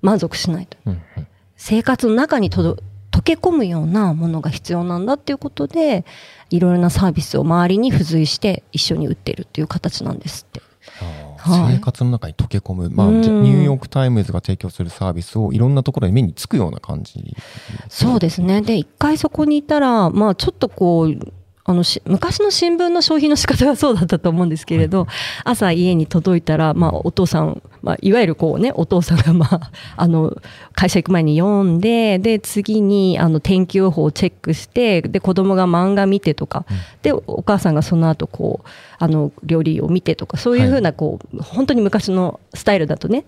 [0.00, 0.78] 満足しないと。
[0.86, 1.26] うんうん
[1.64, 2.78] 生活の中にとど
[3.22, 6.04] 溶け込むようなものが必要なんだっていうことで
[6.50, 10.60] いろいろなサービスを周りに付随して一緒に売ってるっていう形なんですって。
[10.60, 10.72] はい
[11.44, 17.36] 生活の中に溶け込む、まあ、ニューヨーク・タイムズが提供するサービスをいろんなところに目につくような感じ
[17.88, 18.62] そうですね。
[18.62, 21.32] で、一回そこにいたら、まあちょっとこう、
[21.64, 25.06] あのし昔の新聞の消費の仕方がそうだったと思うんですけれど、
[25.44, 30.36] 朝家に届いたら、まあ、お父さん、まあ、いわゆるこうねお父さんが、まあ、あの
[30.74, 36.64] 会社行く前に読んでで次にあの天気予報をチェックしてで子供が漫画見てとか、
[37.02, 43.24] でお母さんがその後こうあの料理を見てとかそういうふうなこう、本当に昔のスタイルだとね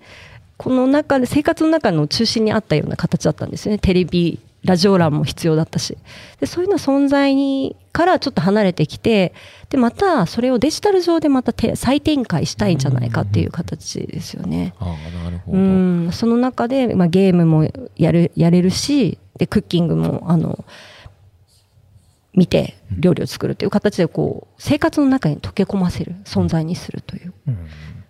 [0.56, 3.78] この中で生活の中の中心にあったような形だったんですよね。
[3.78, 5.96] テレビラジオ欄も必要だったし。
[6.40, 9.32] でそういうの存在にからちょっと離れてきて
[9.70, 14.74] でまたそれをデジタル上でまたて再展開したいんじゃないかっていう形ですよね。
[15.46, 16.12] うど、ん。
[16.12, 20.64] その中で、まあ、ゲームもやるやれるしでクッキングもあの
[22.34, 27.34] 見て料理を作るという形でこう生活の中に溶け込ませる存在にするという。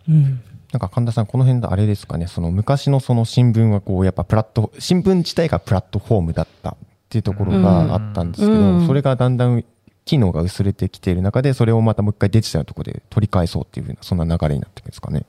[0.09, 0.41] うん
[0.75, 2.27] なんか神田さんこの辺であれですかね。
[2.27, 6.77] その昔のその新聞はこうやっぱプラット新聞自体がプラットフォームだったっ
[7.09, 8.87] ていうところがあったんですけど、うん。
[8.87, 9.65] それがだんだん
[10.05, 15.25] 機能が薄れてきている中でそれをまたもう一回デジタルのところで取り返そうっていうふうなそんな流れになっていくんですかね。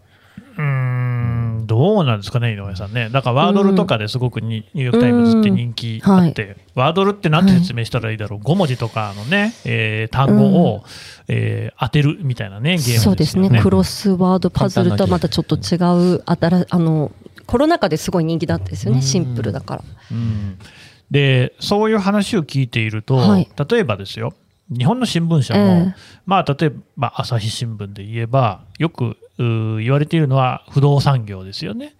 [0.58, 0.95] うーん
[1.66, 3.10] どうなんですかね、井上さんね。
[3.10, 10.84] だからワードルとかですごくにニューヨーク・タイムズって人気あって、ワードルってなんて説明したらいいだろう、5文字とかのね、えー単語を、
[11.28, 13.04] えー当てるみたいなね、ゲームですよね。
[13.04, 13.62] そうですね。
[13.62, 15.76] クロスワードパズルとはまたちょっと違
[16.16, 17.12] う新あの
[17.46, 19.84] コロナ禍ですごい人気だったんですよねシンプルだから。
[20.12, 20.58] うん。
[21.12, 23.48] でそういう話を聞いていると、はい。
[23.70, 24.34] 例えばですよ。
[24.70, 25.96] 日本の新聞社も、ええ。
[26.26, 31.96] まあ、例えば朝日新聞で言えばよく言われているのは不動産業ですよね、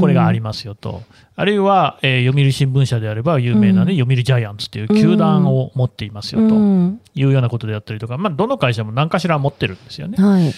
[0.00, 1.02] これがありますよと、
[1.36, 3.98] あるいは、えー読売新聞社であれば有名な、ねうん。
[3.98, 6.56] 読売ジャイアンツという球団を持っていますよと。
[6.56, 7.00] うん。
[7.14, 10.16] いうようなことであったりとか、まあ、どの会社も何かしら持ってるんですよね。
[10.22, 10.52] はい。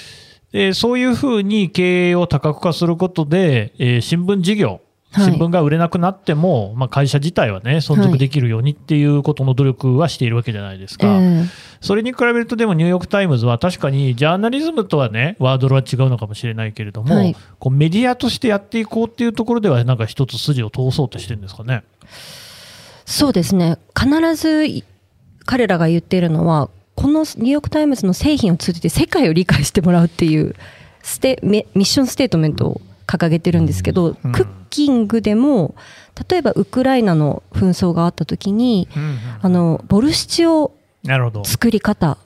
[0.53, 4.81] でそういうふうに経営を多角化することで、えー新聞事業
[5.13, 11.09] 新聞が売れなくなっても、まあ、会社自体はね、存続できるようにっていうことの努力はしているわけじゃないですか。
[11.09, 11.45] ええ。
[11.81, 17.37] それに比べると、でもニューヨーク・タイムズは確かにジャーナリズムとはね、ワードルは違うのかもしれないけれども、はい。
[17.59, 21.83] こうメディアとしてやっていこうっていうところでは、なんか一つ筋を通そうとしてるんですかね。
[23.05, 23.79] そうですね。
[23.99, 24.85] 必ずい
[25.45, 30.55] 彼らが言っているのはこのニューヨーク・タイムズの製品を通じて世界を理解してもらうっていう
[31.03, 34.33] ステミミッションステートメントを掲げてるんですけど、うん。
[34.33, 35.75] クッキングでも
[36.29, 38.89] 例えばウクライナの紛争があった時に
[39.43, 40.73] あのボルシチを。
[41.45, 42.19] 作り方。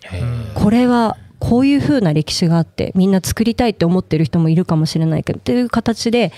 [0.55, 6.33] これはこういう風な歴史があってみんな作りたいって思ってる人もいるかもしれないけどという形で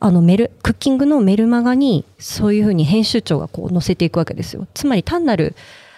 [0.00, 4.66] あのメルクッキングのメルマガにそういう風に編集長がこう載せていくわけですよ。
[4.72, 5.54] つまり単なる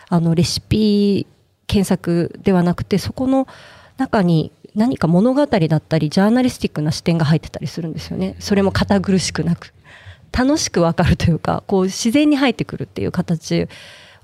[0.09, 1.27] あのレシピ
[1.69, 3.47] 検索ではなくてそこの
[3.97, 8.37] 中に何か物語だったりジャーナリスティックな視点が入ってたりするんですよね。
[8.39, 9.73] それも堅苦しくなく。
[10.33, 13.69] 楽しくわかるというかこう自然に入ってくるっていう形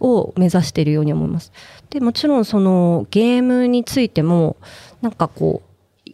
[0.00, 1.52] を目指しているように思います。
[1.90, 4.56] でもちろんそのゲームについても
[5.02, 5.62] なんかこ
[6.06, 6.10] う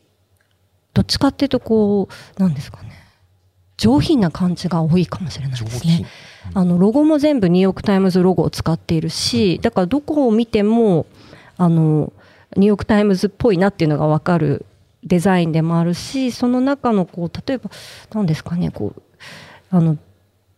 [0.95, 2.91] どっちかっていうとこうなんですかね。
[3.77, 6.07] 上品な感じが多いかもしれないですね。
[6.55, 11.07] あのロゴも全部ニューヨーク・タイムズロゴを使っているしだからどこを見ても
[11.57, 12.13] あの
[12.57, 14.65] ニューヨーク・タイムズっぽいなっていうのが分かる
[15.05, 17.71] デザインでもあるしその中のこう例えば
[18.15, 19.03] 何ですかねこう
[19.71, 19.99] あのう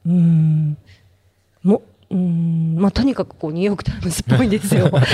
[0.09, 0.77] ーん
[1.65, 4.85] もうーんまあとにかくこうニューヨーク・タイムズっぽいんですよ。
[4.95, 5.09] なんか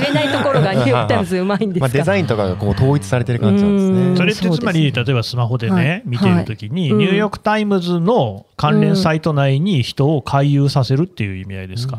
[0.00, 4.16] 言えないところがニューヨーク・タイムズうまいんですまデザインとかがこう統一されてる感じなんですうんね。
[4.16, 6.02] それってつまり、例えばスマホでね、はい。
[6.04, 6.98] 見ているときに、はい。
[7.00, 11.98] ニューヨーク・タイムズの関連サイト内に人を回遊させるっていう意味合いですか？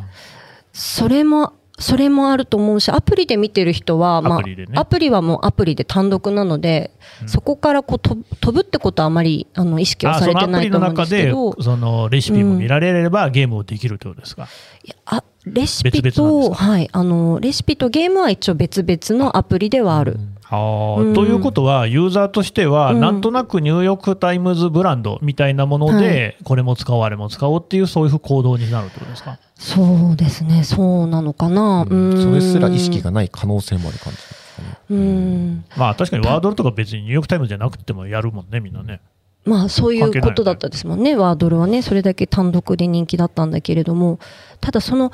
[0.72, 1.52] それも
[1.88, 4.40] それもあると思うしアプリで見てる人は、まあ
[4.76, 6.92] アプリはもうアプリで単独なので、
[7.28, 14.50] そこからこう飛ぶ飛ぶってことはあまりあの意識はあされてないと思うんでの中ですけどそのレシピも見られればゲームをできるってことですか？
[14.84, 20.20] いやあレシピとはいあのレシピとゲームは一応別々のアプリではある。
[20.50, 21.14] あーうん。
[21.14, 23.00] ということは、ユーザーとしては、うん。
[23.00, 29.38] なんとなくニューヨーク・タイムズブランドみたいなもので、これも使おう、あれも使おうっていう、そういう行動になるってことですか？
[29.56, 31.86] そうですねそうなのかな。
[31.90, 32.22] うん。
[32.22, 34.78] それすら意識がない可能性もある感じですかね。
[34.92, 35.66] うん。
[35.76, 39.02] まあ確かにワードルとか別にニューヨーク・タイムズじゃなくてもやるもんね、みんなね。
[39.46, 44.20] まあそういうことだったですもんね、ワードルはね、それだけ単独で人気だったんだけれども、
[44.60, 45.12] ただその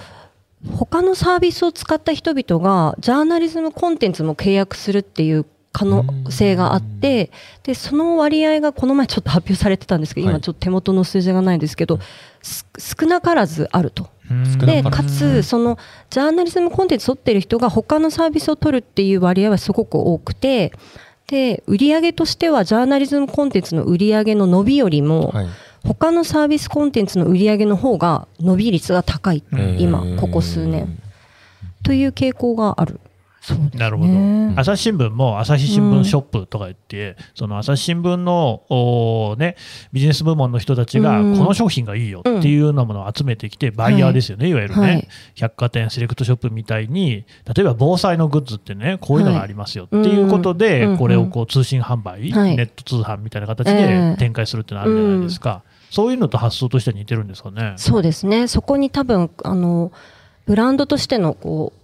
[0.78, 7.32] 他のサービスを使った人々が、ジャーナリズムコンテンツも契約するっていう可能性があって、
[7.64, 10.36] でその割合がこの前ちょっと発表されてたんですけど、はい。
[10.36, 12.00] 今ちょっと手元の数字がないんですけど、
[12.42, 14.10] す少なからずあると。
[14.66, 15.78] でかつその
[16.10, 20.72] ジャーナリズムコンテンツ取ってる人が他のサービスを取るっていう割合はすごく多くて
[21.28, 25.48] で売上としてはジャーナリズムコンテンツの売上の伸びよりも、はい。
[25.84, 29.44] 他のサービスコンテンツの売上の方が伸び率が高い、
[29.78, 31.00] 今ここ数年。
[31.84, 33.00] という傾向がある。
[33.52, 33.72] ね。
[33.76, 34.12] なるほど、
[34.56, 39.58] 朝日新聞も朝日新聞ショップとか言って、その朝日新聞のね、
[39.92, 41.38] ビジネス部門の人たちが、うん。
[41.38, 45.08] この商品がいいよっていうようなものを集めてきて、バイヤーですよね、い、わゆるね、はい。
[45.36, 52.56] 百貨店、セレクトショップみたいに、例えば防災のグッズってね、こういうのがありますよっていうことで、うんこれをこう通信販売、はい。
[52.56, 54.16] ネット通販みたいな形えでえ。
[54.18, 55.64] 展開するってのあるじゃないですか。
[55.94, 57.76] そういうのと発想としては似てるんですかね？
[57.78, 58.48] そうですね。
[58.48, 59.92] そこに多分あの
[60.48, 61.80] ブランドとしてのこう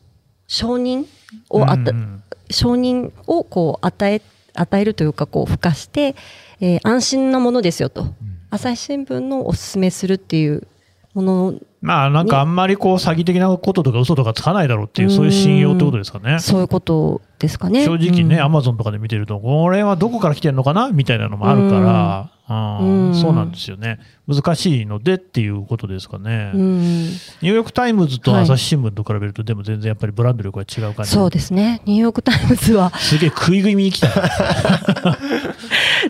[0.48, 1.06] 承認
[1.50, 2.24] をあた、うんうん。
[2.50, 4.22] 承認をこう与え
[4.56, 6.15] 与えるというかこう付加して、
[6.60, 8.08] えー安心なものですよと、
[8.50, 10.67] 朝日新聞のおすすめするっていう
[11.13, 16.39] ものまあなんかあんまりこう詐欺的なこととか嘘とかつかないだろうっていう、そういう信用ってことですかね。
[16.39, 17.86] そういうことですかね。
[17.86, 20.89] 正直ね、うんアマゾンとかで見てると、これはどこから来てるのかな？
[20.89, 22.32] みたいなのもあるから、
[22.80, 24.00] うんうんそうなんですよね。
[24.28, 26.52] 難しいのでっていうことですかね。
[26.54, 31.12] うん、ニューヨーク・タイムズと朝日新聞と比べると、でも全然やっぱりブランド力が違う感じ。
[31.12, 31.82] そうですね。
[31.86, 34.10] ニューヨークタイムズはすげえ食い気味に来た。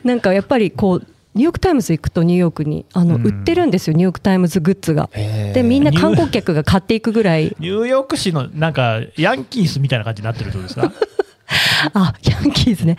[0.03, 3.25] なんかやっぱりこうニューヨークタイムズ行くとニューヨークにあの、うん。
[3.25, 5.09] 売ってるんですよニューヨークタイムズグッズが。
[5.13, 7.55] でみんな観光客が買っていくぐらい。
[7.59, 10.91] ニューヨーク市のなんかヤンキースみたいな感じになってるってことですか、
[11.93, 12.97] あヤンキーズね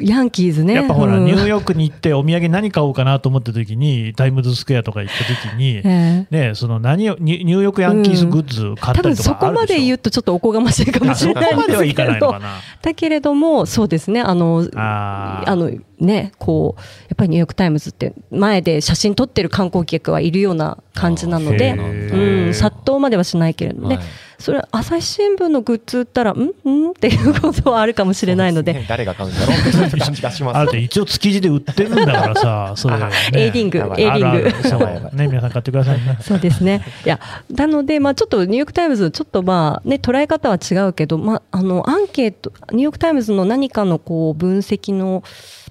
[0.00, 0.74] ヤンキーズね。
[0.74, 1.24] やっぱほら、うん。
[1.24, 6.48] ニューヨークに行ってお土産何買おうかなと思った時に、タイムズスクエアとか行った時に、ええ。
[6.48, 12.34] ね、その何をニュニューヨークヤンキースグッズ買ったりとかあるでしょ、こまで言うとちょっとおこがましいかもしれないですけど。
[12.82, 14.20] だけれどもそうですね。
[14.20, 23.88] あのあのねこうやっぱりニューヨーク・タイムズって前で写真撮ってる観光客はいるような感じなのでうん、殺到まではしないけれども。
[23.88, 24.04] ね、はい、
[24.38, 26.40] それ朝日新聞のグッズ売ったらん？
[26.40, 26.90] ん？
[26.90, 35.16] っていうことはあるかもしれないので、ね、誰が買うんだろうって感じがします、ある一応築地で売ってるんだからさ それ、ね、エイディングエイディング。
[35.16, 36.18] ね 皆さん買ってくださいね。
[36.20, 36.82] そうですね。
[37.04, 37.18] いや
[37.50, 45.22] なのでまあちょっとニューヨークタイムズちょっとまあね捉え方は違うけどまああのアンケートニューヨークタイムズの何かのこう分析の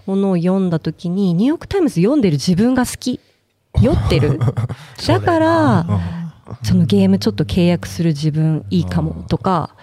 [0.06, 3.20] ものを読んだ時にニューヨーク・タイムズ読んでる自分が好き。
[3.82, 4.40] 酔ってる。
[5.08, 5.86] だから
[6.64, 9.76] そのゲームちょっと契約する自分いいかもとか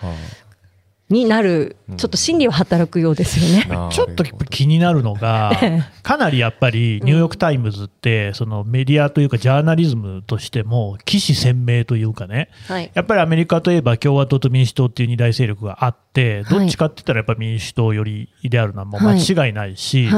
[1.13, 3.91] になる、ちょっと心理は働くようですよね。
[3.93, 5.53] ちょっと気になるのが、
[6.03, 12.49] かなりやっぱりニューヨーク・タイムズって、そのメディアというか、ジャーナリズムとしても、起死鮮明というかね、
[12.95, 20.09] やっぱりアメリカといえば共和党と民主党っていう二大勢力があって、どっちかって言ったらやっぱ民主党よりであるのはもう間違いないし、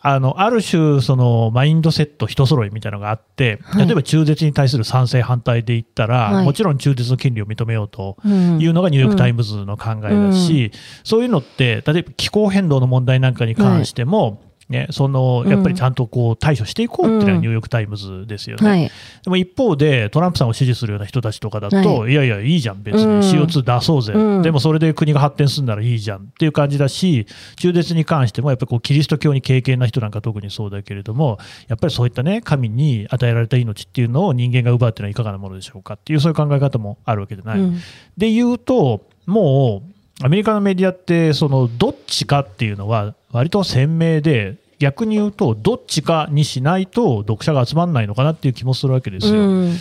[0.00, 10.72] あのある種、そのマインドセット一揃いみたいなのがあって、例えば中絶に対する賛成、反対で言ったら、はい、もちろん中絶の権利を認めようというのがニューヨーク・タイムズの考えだし、
[11.04, 18.90] そういうのって、例えば気候変動の問題なんかに関しても、ね、そのやっぱりちゃんとこう対処していこうっていうのはニューヨーク・タイムズですよね、うんはい、
[19.22, 37.60] でも一方でトランプさんを支持するような人たちとかだと、はい、いやいや、いいじゃん、別に CO2 出そうぜ、うん、でもそれで国が発展するならいいじゃんっていう感じだし、中絶に関してもやっぱりこうキリスト教に敬虔な人なんか特にそうだけれども、やっぱりそういったね、神に与えられた命っていうのを人間が奪うっていうのはいかがなものでしょうかっていう、そういう考え方もあるわけじゃない。
[37.60, 37.78] うん、
[38.16, 39.82] で言うと、も
[40.20, 49.34] うアメリカのメディアって、そのどっちかっていうのは、割と鮮明で、逆に言うと、どっちかにしないと読者が集まらないのかなっていう気もするわけですよ。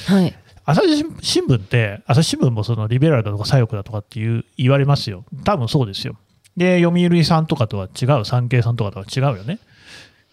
[0.08, 0.36] はい、
[0.66, 5.24] 朝日新聞って、朝日新聞もそのリベラルだとか左翼だとかっていう言われますよ。
[5.44, 6.16] 多分そうですよ。
[6.58, 9.60] で、読売さんとかとは違う、産経さんとかとは違うよね。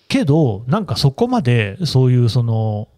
[0.08, 2.88] けど、なんかそこまでそういうその、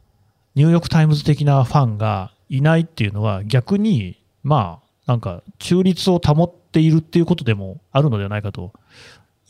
[0.55, 8.73] ニューヨーク・タイムズ的なファンがいないっていうのは逆に、まあ、なんか中立を保っているっていうことでもあるのではないかと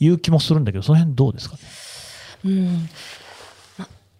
[0.03, 1.55] いう気もするんだけど、その辺どうですか？
[1.55, 1.61] ね。
[2.45, 2.89] うん、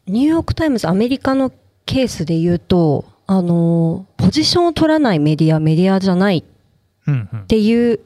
[0.08, 1.52] ニューヨーク・タイムズ、アメリカの
[1.86, 8.00] ケースで言うと、あの、ポジションを取らないメディア、メディアじゃないっていう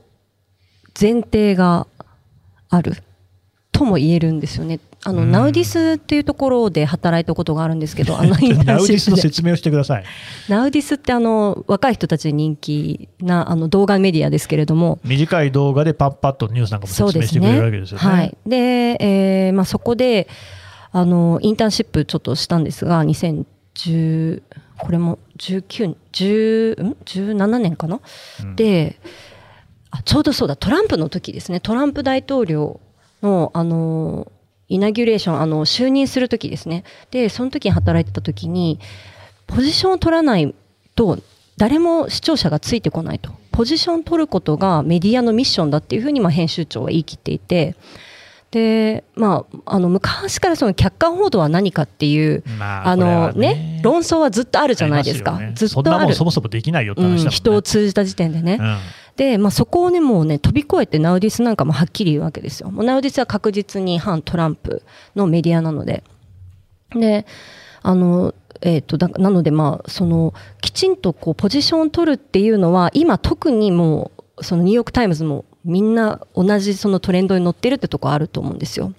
[1.00, 1.88] 前提が
[2.70, 2.94] ある
[3.72, 4.80] とも言えるんですよね。
[5.04, 10.04] あの、ナウディスっていうところで働いたことがあるんですけど、 あの NowThis の説明をしてください。
[10.50, 15.00] NowThis ってあの、若い人たちに人気なあの動画メディアですけれども。
[15.04, 18.06] 短い動画でパッパッとニュースなんかも説明してくれるわけですよね。
[18.06, 18.38] ねはい。
[18.46, 18.58] で、
[19.00, 20.28] えー、まあそこで、
[20.92, 24.42] あの、インターンシップちょっとしたんですが、2010、
[24.78, 28.00] これも19、10、ん ?17 年かな、
[28.42, 29.00] うん、で、
[29.92, 31.60] あ、ちょうどそうだ、トランプの時ですね。
[31.60, 32.80] トランプ大統領
[33.22, 34.32] の、あの、
[34.70, 36.84] イナギュレーション、あの、就任するときですね。
[37.12, 38.80] で、その時に働いてたときに、
[39.46, 40.54] ポジションを取らない
[40.96, 41.20] と、
[41.58, 43.32] 誰も視聴者がついてこないと。
[43.52, 47.76] ポジションを取ることがメディアのミッションだっていうふうに、まあ、編集長は言い切っていて、
[48.52, 55.38] で、まあ、あの、昔からその客観報道は何かっていう、まあ、あのね、ね、論争はずっとあるじゃないですか。
[55.38, 56.14] すね、ずっとある。
[56.14, 58.58] そもそもできないよって話だもんね、うん、人を通じた時点でね。
[58.60, 58.78] うん
[59.18, 62.72] で、まあ、そこをね、もうね、飛び越えてナウディスなんかもはっきり言うわけですよ。
[62.72, 64.84] もうナウディスは確実に反トランプ
[65.16, 66.04] のメディアなので。
[66.92, 67.26] で、
[67.82, 78.94] あの、え、ー、と、だなので、まあ、その、きちんとこう、ポジションを取るっていうのは、今特にもう、そのニューヨークタイムズもみんな同じそのトレンドに乗ってるってとこあると思うんですよ。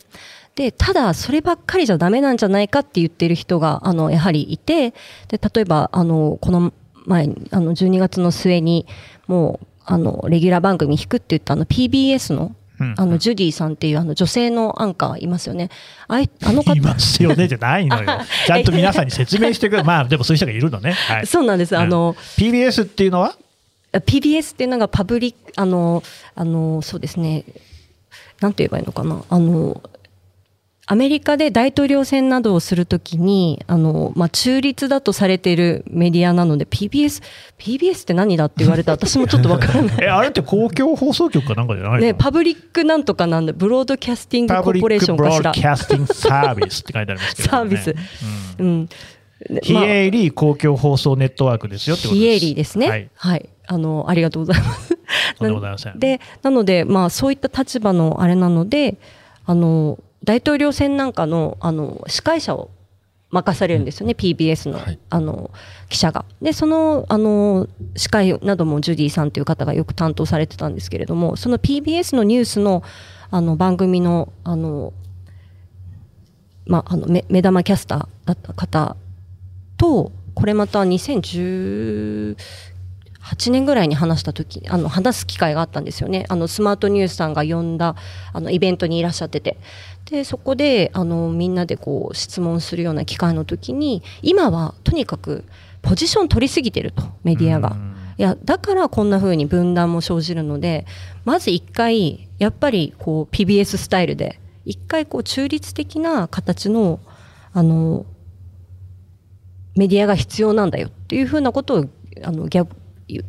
[0.55, 4.91] で、ただ、そればっかりじゃダメなんじゃないかって言ってる人が、あの、やはりいて、
[5.29, 6.73] で、例えば、あの、この
[7.07, 8.87] 前、あの、12月の末に、
[9.29, 12.55] もう、あの、レギュラー番組引くって言ったあの PBS の
[12.97, 15.69] あの、ジュディさんっていうあの女性のアンカーいますよね。
[16.07, 16.75] あい、あの方。
[16.75, 18.07] いますよね じゃないのよ。
[18.47, 19.83] ちゃんと皆さんに説明してくれ。
[19.85, 20.93] まあ、でもそういう人がいるのね。
[20.93, 21.77] はい、そうなんです。
[21.77, 23.35] あの、PBS っていうのは
[23.93, 26.05] ?PBS っていうのがパブリック、あの、
[26.37, 27.45] あの、そうですね。
[28.41, 29.25] なんて言えばいいのかな。
[29.29, 29.83] あの、
[30.91, 37.23] アメリカで大統領選などをするときに、あの、まあ、中立だとされているメディアなので、PBS、
[37.59, 39.97] PBS って何だって言われた 私もちょっとわからない。
[40.01, 41.99] え、あれって公共放送局かなんかじゃないの？
[42.01, 45.39] ね、パブリックなんとかなんで、ブロードキャスティングコーポレーションかしら。
[45.39, 47.95] ブロードキャスティングサービスって書いてありますけど、ね、 サービス。
[48.59, 48.67] うん。
[48.67, 48.89] うん、
[49.63, 52.27] ヒエーリー公共放送ネットワークですよってことです。
[52.27, 52.89] ヒエーリーですね。
[52.89, 53.11] はい。
[53.15, 53.49] はい。
[53.67, 54.97] あの、ありがとうございます。
[55.39, 55.99] とんでございません。
[55.99, 58.97] で、なので、まあ、そういった立場のあれなので、
[59.45, 62.71] あの、大統領選なんかのあの司会者を
[63.31, 65.51] 任されるんですよね、うん、PBS のはい、あの
[65.89, 66.25] 記者が。
[66.41, 72.83] で、そのあの司会などもジュディさんという方がよく担当されてたんですけれども、その PBS のニュースの
[73.31, 74.95] あの番組のあの、
[76.67, 78.97] まあ、あの目目玉キャスターだった方
[79.77, 80.85] とこれまた
[83.37, 86.25] 2018年ぐらいに話した時あの話す機会があったんですよね。
[86.29, 87.97] あのスマートニュースさんが呼んだ
[88.33, 89.59] あのイベントにいらっしゃってて。
[90.11, 95.45] でそこであのみんなでこう質問するような機会の時に今はとにかく
[95.83, 97.77] ポジション取りすぎてるとメディアが。
[98.17, 100.87] いやだからこんな風に分断も生じるので
[101.25, 106.99] まず一回やっぱりこう PBS スタイルで一回こう中立的な形の
[107.53, 108.07] あの
[109.77, 111.85] メディアが必要なんだよっていうふうなことを
[112.25, 112.49] あの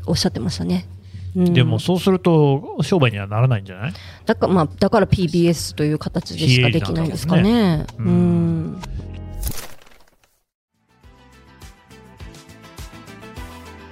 [0.05, 0.87] おっしゃってましたね。
[1.35, 3.93] うん、でもそうすると商売にはならないんじゃない？
[4.25, 7.77] だか,、まあ、だから PBS という形でしかできないんですかね。
[7.77, 8.81] ねうん、うん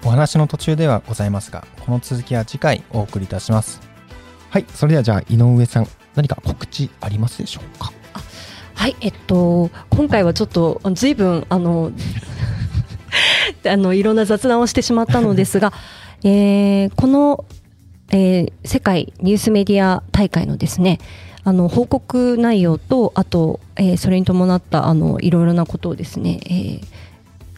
[0.04, 3.82] お話の途中ではございますが、この続きは次回お送りいたします。
[4.50, 7.92] はい、それではじゃあ井上さん、何か告知ありますでしょうか？
[8.74, 11.92] はい、えっと今回はちょっとずいぶんあの
[13.68, 15.74] あのいろんな雑談をしてしまったのですが、
[16.24, 17.46] えー、この、
[18.12, 21.00] えー、世界ニュースメディア大会のですね
[21.44, 26.98] あの報告内容とあと、えー、それに伴ったあのいろいろなことをですね、えー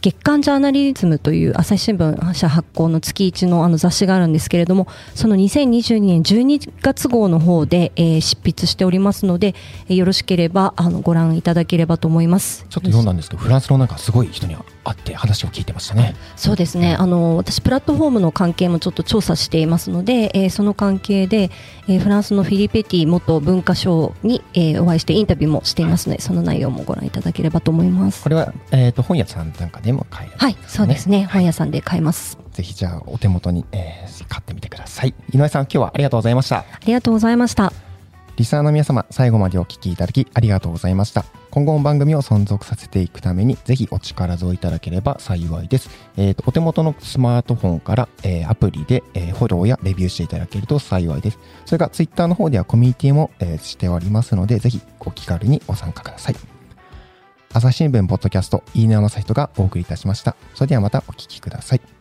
[0.02, 9.54] 月刊ジャーナリズムという朝日新聞社発行の月一のあの雑誌があるんですけれども、その2022年12月号の方で、えー、執筆しておりますので、
[9.88, 12.64] えー、よろしければあのご覧いただければと思います。
[12.70, 14.56] ちょっと読んだんですけど、フランスのなんかすごい人に
[14.90, 16.14] 会って話を聞いてましたね。
[16.36, 16.94] そうですね。
[16.94, 21.50] あの私プラットフォームの関係もちょっと調査していますので、えー、その関係で、
[21.88, 28.22] えー、フランスのフィリペティ元文化省に、えー、お会いしてインタビューもしていますので、その内容もご覧いただければと思います。
[28.22, 31.24] これはえっ、ー、と本屋さんなんかでも買える、ね、はい、そうですね。
[31.30, 32.38] 本屋さんで買えます。
[32.52, 35.14] ぜひじゃあお手元に、えー、買ってみてください。
[35.32, 36.58] 井上さん今日はありがとうございました。
[36.58, 37.89] ありがとうございました。
[38.40, 41.26] リスナーの皆様、最後までお聞きいただきありがとうございました。
[41.50, 45.90] 今後も番組を存続させていくために、ぜひお力添えいただければ幸いです。
[46.16, 51.38] えっ、ー、と、お手元のスマートフォンから、えー、アプリで、えー、フォローやレビューしていただけると幸いです。
[51.66, 56.36] それから、ツイッターの方ではコミュニティも、えー、しておりますので、ぜひお気軽にご参加ください。
[57.52, 60.34] 朝日新聞ポッドキャスト、飯野正人がお送りいたしました。
[60.54, 61.99] それではまたお聞きください。